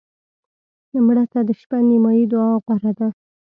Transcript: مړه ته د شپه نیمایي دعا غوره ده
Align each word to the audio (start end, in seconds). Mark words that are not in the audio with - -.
مړه 1.05 1.25
ته 1.31 1.39
د 1.47 1.49
شپه 1.59 1.77
نیمایي 1.89 2.25
دعا 2.31 2.51
غوره 2.65 2.91
ده 2.99 3.07